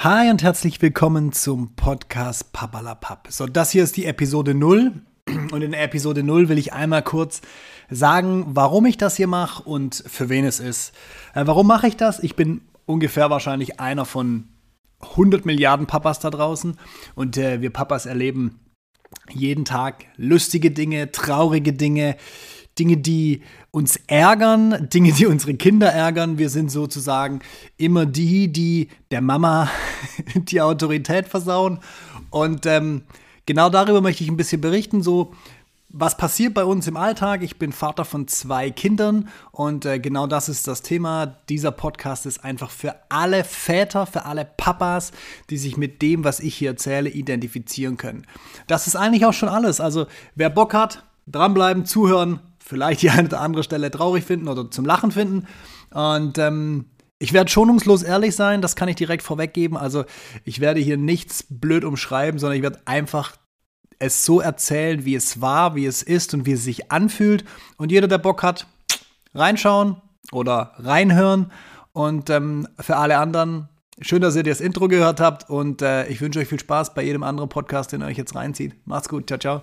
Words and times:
Hi 0.00 0.30
und 0.30 0.44
herzlich 0.44 0.80
willkommen 0.80 1.32
zum 1.32 1.74
Podcast 1.74 2.52
Papalapap. 2.52 3.26
So, 3.30 3.46
das 3.46 3.72
hier 3.72 3.82
ist 3.82 3.96
die 3.96 4.04
Episode 4.04 4.54
0 4.54 4.92
und 5.50 5.60
in 5.60 5.72
Episode 5.72 6.22
0 6.22 6.48
will 6.48 6.56
ich 6.56 6.72
einmal 6.72 7.02
kurz 7.02 7.40
sagen, 7.90 8.44
warum 8.46 8.86
ich 8.86 8.96
das 8.96 9.16
hier 9.16 9.26
mache 9.26 9.64
und 9.64 10.04
für 10.06 10.28
wen 10.28 10.44
es 10.44 10.60
ist. 10.60 10.94
Äh, 11.34 11.48
warum 11.48 11.66
mache 11.66 11.88
ich 11.88 11.96
das? 11.96 12.20
Ich 12.20 12.36
bin 12.36 12.60
ungefähr 12.86 13.28
wahrscheinlich 13.28 13.80
einer 13.80 14.04
von 14.04 14.44
100 15.00 15.44
Milliarden 15.44 15.88
Papas 15.88 16.20
da 16.20 16.30
draußen 16.30 16.78
und 17.16 17.36
äh, 17.36 17.60
wir 17.60 17.70
Papas 17.70 18.06
erleben 18.06 18.60
jeden 19.32 19.64
Tag 19.64 20.04
lustige 20.16 20.70
Dinge, 20.70 21.10
traurige 21.10 21.72
Dinge, 21.72 22.16
Dinge, 22.78 22.98
die 22.98 23.42
uns 23.72 23.96
ärgern, 24.06 24.88
Dinge, 24.90 25.12
die 25.12 25.26
unsere 25.26 25.54
Kinder 25.54 25.88
ärgern. 25.88 26.38
Wir 26.38 26.50
sind 26.50 26.70
sozusagen 26.70 27.40
immer 27.76 28.06
die, 28.06 28.52
die 28.52 28.88
der 29.10 29.20
Mama 29.20 29.68
die 30.34 30.60
Autorität 30.60 31.28
versauen. 31.28 31.80
Und 32.30 32.66
ähm, 32.66 33.02
genau 33.46 33.70
darüber 33.70 34.00
möchte 34.00 34.24
ich 34.24 34.30
ein 34.30 34.36
bisschen 34.36 34.60
berichten. 34.60 35.02
So, 35.02 35.32
was 35.90 36.18
passiert 36.18 36.52
bei 36.52 36.64
uns 36.64 36.86
im 36.86 36.98
Alltag? 36.98 37.42
Ich 37.42 37.58
bin 37.58 37.72
Vater 37.72 38.04
von 38.04 38.28
zwei 38.28 38.70
Kindern 38.70 39.28
und 39.52 39.86
äh, 39.86 39.98
genau 39.98 40.26
das 40.26 40.50
ist 40.50 40.68
das 40.68 40.82
Thema. 40.82 41.38
Dieser 41.48 41.70
Podcast 41.70 42.26
ist 42.26 42.44
einfach 42.44 42.70
für 42.70 42.94
alle 43.08 43.42
Väter, 43.42 44.04
für 44.04 44.26
alle 44.26 44.44
Papas, 44.44 45.12
die 45.48 45.56
sich 45.56 45.78
mit 45.78 46.02
dem, 46.02 46.24
was 46.24 46.40
ich 46.40 46.56
hier 46.56 46.70
erzähle, 46.70 47.08
identifizieren 47.08 47.96
können. 47.96 48.26
Das 48.66 48.86
ist 48.86 48.96
eigentlich 48.96 49.24
auch 49.24 49.32
schon 49.32 49.48
alles. 49.48 49.80
Also 49.80 50.06
wer 50.34 50.50
Bock 50.50 50.74
hat, 50.74 51.04
dranbleiben, 51.26 51.86
zuhören, 51.86 52.40
vielleicht 52.58 53.00
die 53.00 53.08
eine 53.08 53.28
oder 53.28 53.40
andere 53.40 53.62
Stelle 53.62 53.90
traurig 53.90 54.24
finden 54.24 54.48
oder 54.48 54.70
zum 54.70 54.84
Lachen 54.84 55.10
finden. 55.10 55.46
Und 55.90 56.36
ähm, 56.36 56.84
ich 57.18 57.32
werde 57.32 57.50
schonungslos 57.50 58.02
ehrlich 58.02 58.36
sein, 58.36 58.62
das 58.62 58.76
kann 58.76 58.88
ich 58.88 58.96
direkt 58.96 59.22
vorweggeben. 59.22 59.76
Also 59.76 60.04
ich 60.44 60.60
werde 60.60 60.80
hier 60.80 60.96
nichts 60.96 61.44
blöd 61.48 61.84
umschreiben, 61.84 62.38
sondern 62.38 62.56
ich 62.56 62.62
werde 62.62 62.80
einfach 62.84 63.36
es 63.98 64.24
so 64.24 64.40
erzählen, 64.40 65.04
wie 65.04 65.16
es 65.16 65.40
war, 65.40 65.74
wie 65.74 65.86
es 65.86 66.02
ist 66.02 66.32
und 66.34 66.46
wie 66.46 66.52
es 66.52 66.62
sich 66.62 66.92
anfühlt. 66.92 67.44
Und 67.76 67.90
jeder, 67.90 68.06
der 68.06 68.18
Bock 68.18 68.42
hat, 68.42 68.66
reinschauen 69.34 69.96
oder 70.30 70.74
reinhören. 70.78 71.50
Und 71.92 72.30
ähm, 72.30 72.68
für 72.78 72.96
alle 72.96 73.18
anderen, 73.18 73.68
schön, 74.00 74.22
dass 74.22 74.36
ihr 74.36 74.44
das 74.44 74.60
Intro 74.60 74.86
gehört 74.86 75.20
habt. 75.20 75.50
Und 75.50 75.82
äh, 75.82 76.06
ich 76.06 76.20
wünsche 76.20 76.38
euch 76.38 76.48
viel 76.48 76.60
Spaß 76.60 76.94
bei 76.94 77.02
jedem 77.02 77.24
anderen 77.24 77.48
Podcast, 77.48 77.90
den 77.90 78.02
ihr 78.02 78.06
euch 78.06 78.18
jetzt 78.18 78.36
reinzieht. 78.36 78.76
Macht's 78.86 79.08
gut. 79.08 79.26
Ciao, 79.26 79.38
ciao. 79.38 79.62